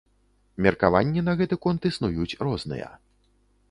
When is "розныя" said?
2.49-2.93